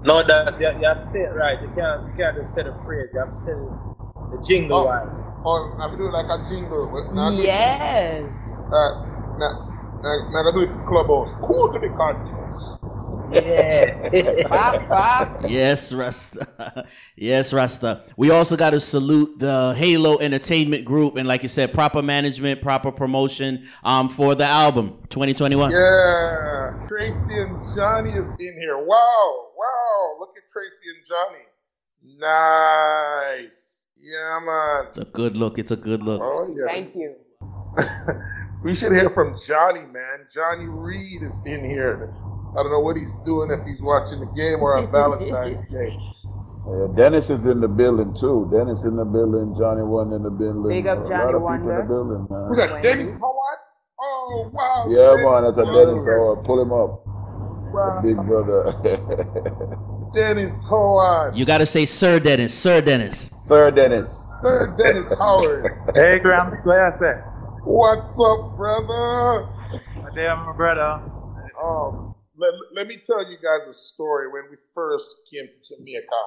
[0.03, 1.61] No, that you, you have to say it right.
[1.61, 3.09] You can't you can't just say the phrase.
[3.13, 3.69] You have to say the,
[4.37, 4.85] the jingle Oh.
[4.89, 5.07] right.
[5.45, 6.89] Oh, I'm doing like a jingle.
[6.93, 8.31] but now I do it- Yes.
[8.73, 9.05] Uh,
[9.37, 9.53] now,
[10.03, 11.35] now, now I do it for clubhouse.
[11.41, 12.77] Cool to be conscious.
[13.31, 14.47] Yeah.
[14.49, 15.49] Bop, bop.
[15.49, 16.85] Yes, Rasta.
[17.15, 18.03] yes, Rasta.
[18.17, 22.61] We also got to salute the Halo Entertainment Group and, like you said, proper management,
[22.61, 25.71] proper promotion um, for the album 2021.
[25.71, 28.77] Yeah, Tracy and Johnny is in here.
[28.77, 30.15] Wow, wow!
[30.19, 31.43] Look at Tracy and Johnny.
[32.19, 33.87] Nice.
[33.95, 34.85] Yeah, man.
[34.87, 35.59] It's a good look.
[35.59, 36.21] It's a good look.
[36.23, 36.65] Oh yeah.
[36.73, 37.15] Thank you.
[38.63, 40.27] we should hear from Johnny, man.
[40.33, 42.13] Johnny Reid is in here.
[42.51, 45.97] I don't know what he's doing if he's watching the game or on Valentine's Day.
[46.61, 48.47] Yeah, Dennis is in the building too.
[48.53, 49.55] Dennis in the building.
[49.57, 50.69] Johnny one in the building.
[50.69, 52.47] Big up a Johnny lot of people in the building, man.
[52.47, 52.83] Who's that?
[52.83, 53.59] Dennis Howard?
[53.99, 54.85] Oh wow.
[54.87, 56.37] Yeah, man, that's a Dennis Howard.
[56.37, 56.45] Howard.
[56.45, 57.01] Pull him up.
[57.73, 58.01] Wow.
[58.05, 58.77] Big brother.
[60.13, 61.35] Dennis Howard.
[61.35, 62.53] You got to say Sir Dennis.
[62.53, 63.31] Sir Dennis.
[63.43, 64.31] Sir Dennis.
[64.41, 65.73] Sir Dennis Howard.
[65.95, 67.13] Hey, Grams, what I say?
[67.63, 69.49] What's up, brother?
[69.97, 71.01] My day, my brother.
[71.61, 72.10] Um,
[72.41, 74.27] let, let me tell you guys a story.
[74.31, 76.21] When we first came to Jamaica,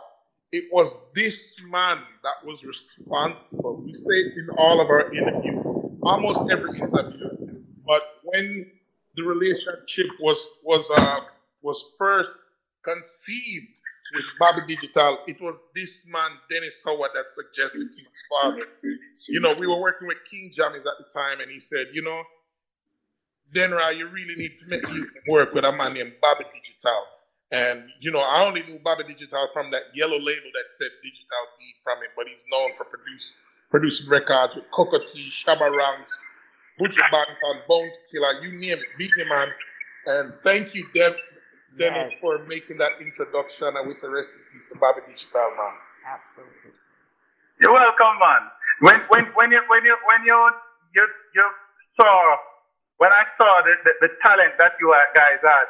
[0.53, 3.83] it was this man that was responsible.
[3.85, 5.67] We say it in all of our interviews,
[6.03, 7.63] almost every interview.
[7.85, 8.71] But when
[9.17, 11.21] the relationship was was uh,
[11.63, 12.51] was first
[12.85, 13.81] conceived
[14.15, 18.67] with Bobby Digital, it was this man, Dennis Howard, that suggested to my father.
[19.29, 22.03] You know, we were working with King Jammies at the time, and he said, you
[22.03, 22.23] know,
[23.55, 27.07] Denroy, you really need to make you work with a man named Bobby Digital.
[27.53, 31.45] And, you know, I only knew Bobby Digital from that yellow label that said Digital
[31.57, 33.37] B from it, but he's known for producing
[33.71, 36.25] producing records with Cocoa Tea, Shabba Ranks,
[36.81, 39.49] Buju Banton, Bounty Killer, you name it, beat me, man.
[40.07, 41.17] And thank you, Dev,
[41.79, 42.21] Dennis, yes.
[42.21, 43.69] for making that introduction.
[43.77, 45.75] And we say rest in peace to Bobby Digital, man.
[46.07, 46.73] Absolutely.
[47.61, 48.43] You're welcome, man.
[48.81, 50.51] When when when you when you when you
[50.95, 51.47] you you
[51.97, 52.37] saw
[52.99, 55.69] when I saw the, the, the talent that you guys had,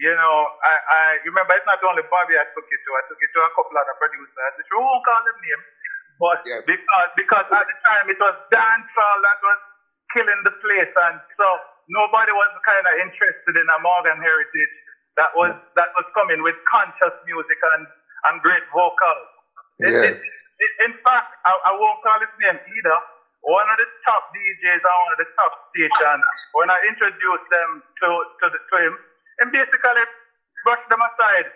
[0.00, 3.20] you know, I, I remember it's not only Bobby I took it to, I took
[3.20, 5.62] it to a couple other producers, which we won't call them name,
[6.16, 6.64] but yes.
[6.64, 9.60] because because at the time it was dancehall that was
[10.16, 11.46] killing the place, and so
[11.92, 14.74] nobody was kind of interested in a Morgan heritage
[15.20, 17.84] that was that was coming with conscious music and
[18.30, 19.28] and great vocals.
[19.80, 20.16] Yes.
[20.16, 22.98] It, it, in fact, I, I won't call his name either
[23.44, 27.70] one of the top DJs on one of the top stations, when I introduced them
[27.80, 28.08] to,
[28.42, 28.94] to, the, to him,
[29.40, 30.04] and basically
[30.68, 31.48] brushed them aside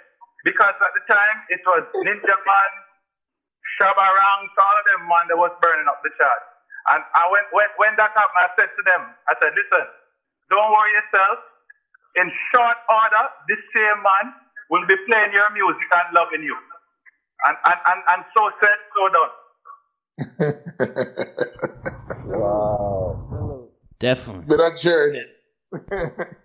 [0.49, 2.73] because at the time it was Ninja Man,
[3.77, 6.43] Shabba Ranks, all of them, man, that was burning up the chart.
[6.95, 9.87] And I went, when, when that happened, I said to them, I said, listen,
[10.53, 11.39] don't worry yourself.
[12.21, 14.27] In short order, this same man
[14.71, 16.57] will be playing your music and loving you.
[17.49, 19.35] And, and, and, and so said, so done.
[22.25, 23.69] Wow.
[23.99, 24.45] Definitely.
[24.47, 25.25] But a journey.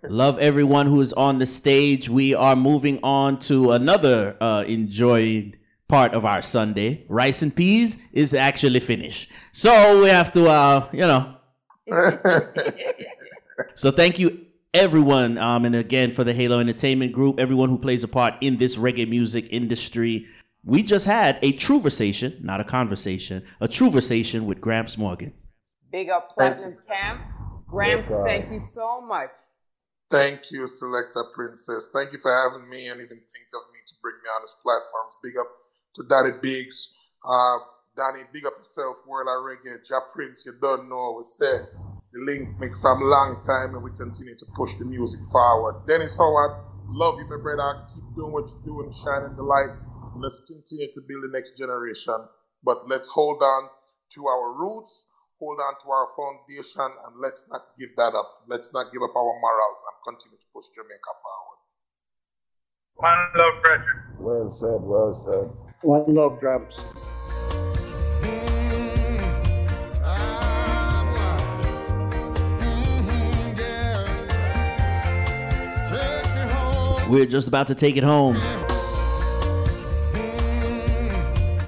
[0.03, 2.09] Love everyone who is on the stage.
[2.09, 7.05] We are moving on to another uh, enjoyed part of our Sunday.
[7.09, 9.31] Rice and peas is actually finished.
[9.51, 11.35] So we have to, uh, you know.
[13.75, 15.37] so thank you everyone.
[15.37, 18.77] Um, and again, for the Halo Entertainment Group, everyone who plays a part in this
[18.77, 20.27] reggae music industry.
[20.63, 25.33] We just had a true conversation, not a conversation, a true conversation with Gramps Morgan.
[25.91, 27.21] Big up Platinum Camp.
[27.67, 29.29] Gramps, yes, thank you so much.
[30.11, 31.91] Thank you, Selector Princess.
[31.93, 34.55] Thank you for having me and even think of me to bring me on this
[34.61, 35.15] platforms.
[35.23, 35.47] Big up
[35.95, 36.93] to Daddy Biggs.
[37.23, 37.57] Uh,
[37.95, 41.67] Danny, big up yourself, World of Reggae, Ja Prince, you don't know, what we said
[42.13, 45.85] the link make from long time and we continue to push the music forward.
[45.85, 46.57] Dennis Howard,
[46.89, 47.85] love you, my brother.
[47.93, 49.69] Keep doing what you're doing, shining the light.
[50.21, 52.15] Let's continue to build the next generation,
[52.61, 53.69] but let's hold on
[54.15, 55.05] to our roots,
[55.39, 58.43] hold on to our foundation, and let's not give that up.
[58.49, 61.59] Let's not give up our morals and continue to push Jamaica forward.
[62.95, 63.97] One love, Frederick.
[64.19, 65.51] Well said, well said.
[65.83, 66.83] One love, Gramps.
[77.07, 78.35] We're just about to take it home.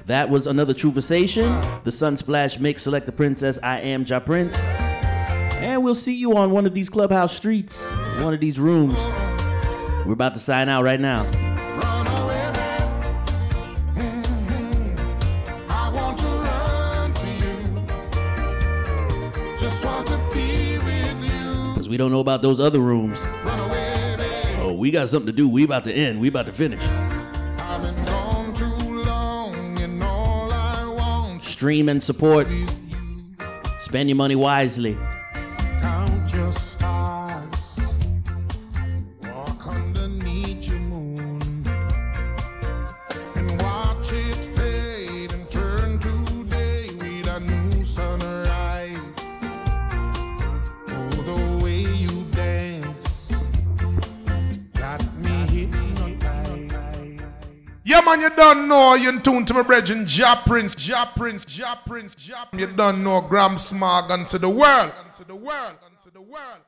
[0.06, 1.44] That was another true conversation.
[1.84, 3.58] The Sunsplash Mix Selector Princess.
[3.62, 4.58] I am Ja Prince.
[4.60, 7.90] And we'll see you on one of these clubhouse streets,
[8.20, 8.94] one of these rooms.
[10.04, 11.24] We're about to sign out right now.
[21.72, 23.24] Because we don't know about those other rooms.
[24.64, 25.48] Oh, we got something to do.
[25.48, 26.20] We about to end.
[26.20, 26.82] We about to finish.
[31.62, 32.48] Stream and support.
[33.78, 34.98] Spend your money wisely.
[58.12, 58.92] Man, you don't know.
[58.94, 63.02] You in tune to my brethren, Ja Prince, Ja Prince, Ja Prince, Ja You don't
[63.02, 66.60] know Gramps Morgan unto the world, unto the world, unto the world.